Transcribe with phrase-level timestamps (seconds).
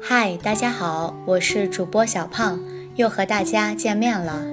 [0.00, 2.58] 嗨，大家好，我是主播小胖，
[2.96, 4.44] 又和大家见面了。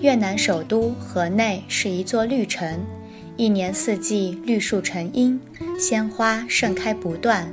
[0.00, 2.80] 越南首都河内是一座绿城，
[3.36, 5.40] 一年四季绿树成荫，
[5.78, 7.50] 鲜花盛开不断。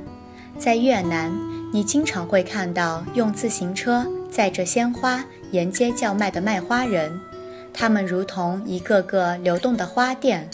[0.58, 1.32] 在越南，
[1.72, 7.18] 你经常会看到用自行车载着鲜花沿街叫卖的卖花人，
[7.72, 10.48] 他们如同一个个流动的花店，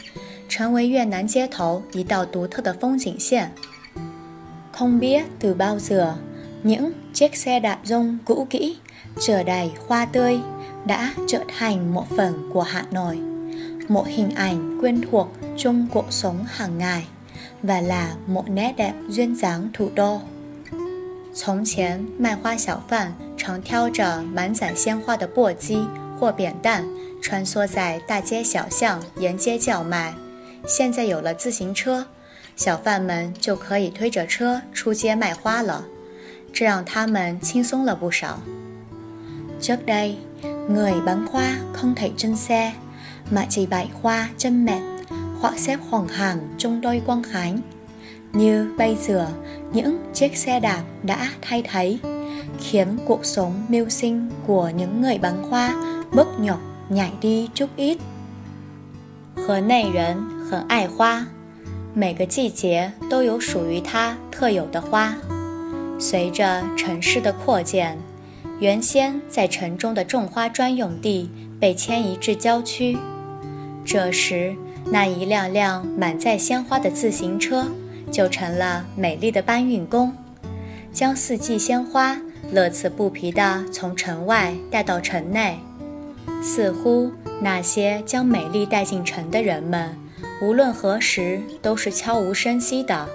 [0.48, 3.52] 成为越南街头一道独特的风景线。
[4.72, 6.16] Không biết từ bao giờ
[6.63, 8.77] những chiếc xe đạp rông cũ kỹ
[9.21, 10.39] chở đầy hoa tươi
[10.85, 13.19] đã trở thành một phần của Hà Nội,
[13.87, 17.05] một hình ảnh quen thuộc trong cuộc sống hàng ngày
[17.63, 20.19] và là một nét đẹp duyên dáng thủ đô.
[21.37, 25.85] 从前，卖花小贩常挑着满载鲜花的簸箕
[26.17, 26.85] 或扁担，
[27.21, 30.13] 穿梭在大街小巷，沿街叫卖。
[30.65, 32.05] 现在有了自行车，
[32.55, 35.83] 小贩们就可以推着车出街卖花了，
[36.53, 38.39] 这让他们轻松了不少。
[39.61, 40.17] Trước đây,
[40.69, 42.73] người bán hoa không thể trên xe,
[43.31, 44.81] mà chỉ bày hoa trên mệt
[45.39, 47.61] hoặc xếp hoàng hàng trong đôi quang khánh.
[48.33, 49.27] Như bây giờ,
[49.73, 51.97] những chiếc xe đạp đã thay thế,
[52.59, 55.75] khiến cuộc sống mưu sinh của những người bán hoa
[56.11, 56.59] bớt nhọc
[56.89, 57.97] nhảy đi chút ít.
[59.35, 60.17] 河内人
[60.49, 61.27] 很爱花，
[61.93, 65.15] 每个季节都有属于它特有的花。
[66.00, 67.98] 随着城市的扩建，
[68.58, 72.96] 原先在城中的种花专用地被迁移至郊区。
[73.84, 74.56] 这时，
[74.86, 77.66] 那一辆辆满载鲜花的自行车
[78.10, 80.12] 就成了美丽的搬运工，
[80.90, 82.16] 将四季鲜花
[82.50, 85.58] 乐此不疲地从城外带到城内。
[86.42, 87.12] 似乎
[87.42, 89.94] 那些将美丽带进城的人们，
[90.40, 93.06] 无论何时都是悄无声息的。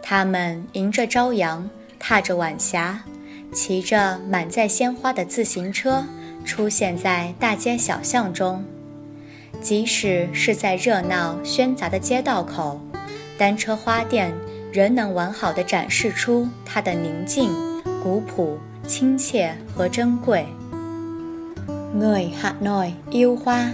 [0.00, 1.68] 他们迎着朝阳，
[2.06, 3.02] 踏着晚霞。
[3.50, 6.04] 骑着满载鲜花的自行车
[6.44, 8.62] 出现在大街小巷中，
[9.62, 12.78] 即使是在热闹喧杂的街道口，
[13.38, 14.34] 单车花店
[14.70, 17.50] 仍能完好的展示出它的宁静、
[18.02, 20.46] 古朴、亲切和珍贵。
[21.94, 23.70] Người Hà Nội yêu hoa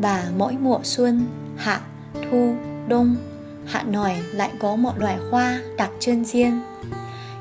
[0.00, 1.82] và mỗi mùa xuân, hạ,
[2.14, 2.56] thu,
[2.88, 3.16] đông,
[3.66, 6.60] Hà Nội lại có một loại hoa đặc trưng riêng.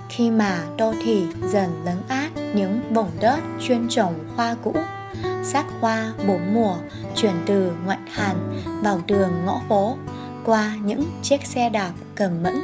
[0.10, 4.74] Khi mà đô thị dần lấn át những vùng đất chuyên trồng hoa cũ.
[5.44, 6.76] Sắc hoa bốn mùa
[7.16, 9.98] chuyển từ ngoại thành vào đường ngõ phố
[10.46, 12.56] qua những chiếc xe đạp cầm mẫn.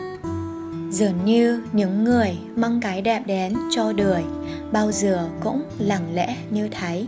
[0.91, 4.23] Dường như những người mang cái đẹp đến cho đời
[4.71, 7.07] bao giờ cũng lặng lẽ như thấy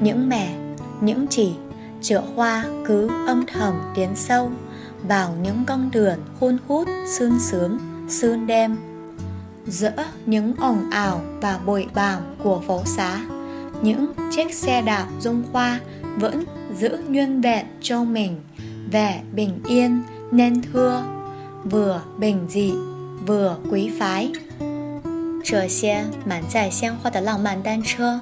[0.00, 0.54] những mẹ,
[1.00, 1.52] những chị
[2.00, 4.50] chợ hoa cứ âm thầm tiến sâu
[5.08, 7.78] vào những con đường khôn hút sương sướng
[8.08, 8.76] sương đêm
[9.67, 13.19] giữa những ồn ào và bụi bặm của phố xá
[13.81, 15.79] những chiếc xe đạp dung khoa
[16.17, 16.43] vẫn
[16.75, 18.41] giữ nguyên vẹn cho mình
[18.91, 21.03] vẻ bình yên nên thưa
[21.63, 22.73] vừa bình dị
[23.27, 24.31] vừa quý phái
[25.43, 28.19] 这些满载鲜花的浪漫单车，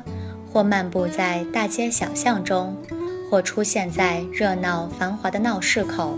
[0.54, 2.76] 或漫步在大街小巷中，
[3.32, 6.16] 或出现在热闹繁华的闹市口，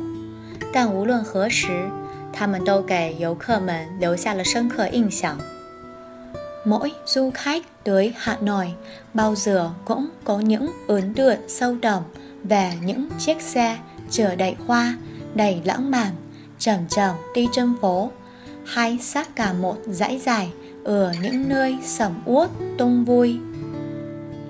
[0.74, 1.90] 但无论何时，
[2.34, 5.38] 他们都给游客们留下了深刻印象。
[6.66, 8.74] Mỗi du khách tới Hà Nội
[9.14, 12.04] bao giờ cũng có những ấn tượng sâu đậm
[12.44, 13.78] về những chiếc xe
[14.10, 14.98] chở đầy hoa,
[15.36, 16.12] đầy lãng mạn,
[16.60, 18.12] chậm chậm đi trên phố,
[18.66, 20.52] hay sát cả một dãy dài
[20.84, 23.40] ở những nơi sầm uất tung vui.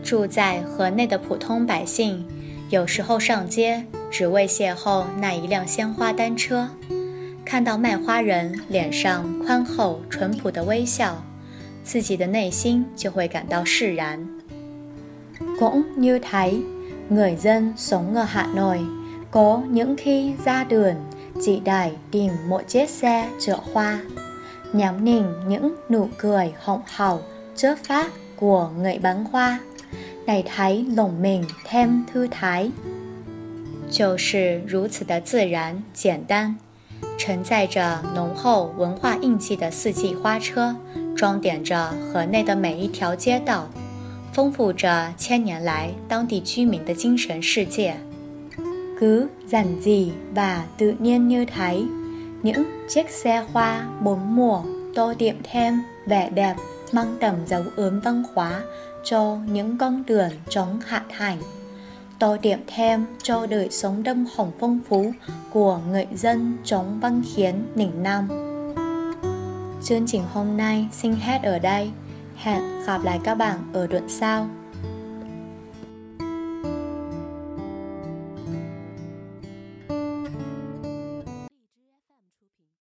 [0.03, 2.25] 住在河内的普通百姓，
[2.69, 6.69] 有时候上街只为邂逅那一辆鲜花单车。
[7.45, 11.23] 看到卖花人脸上宽厚淳朴的微笑，
[11.83, 14.27] 自己的内心就会感到释然。
[15.59, 16.61] Cũng như thấy
[17.09, 18.79] người dân sống ở Hà Nội
[19.31, 20.95] có những khi ra đường
[21.41, 23.99] chỉ đầy tìm một chiếc xe chở hoa,
[24.73, 27.21] nhắm nhìn những nụ cười hồng hào
[27.55, 29.59] chớp phát của người bán hoa,
[30.27, 32.71] để thấy lòng mình thêm thư thái。
[33.89, 36.57] 就是如此的自然简单。
[37.21, 40.75] 承载着浓厚文化印记的四季花车，
[41.15, 43.67] 装点着河内的每一条街道，
[44.33, 47.95] 丰富着千年来当地居民的精神世界。
[48.99, 51.81] Cứ giản dị và tự nhiên như thế,
[52.41, 54.63] những chiếc xe hoa bốn mùa
[54.95, 56.55] tô điểm thêm vẻ đẹp
[56.91, 58.61] mang tầm dấu ấn văn hóa
[59.03, 61.37] cho những con đường trong hạ thành.
[62.22, 65.12] tô điểm thêm cho đời sống đâm hồng phong phú
[65.50, 68.28] của người dân chống văn hiến Ninh Nam.
[69.82, 71.90] Chương trình hôm nay xin hết ở đây.
[72.36, 74.48] Hẹn gặp lại các bạn ở đoạn sau.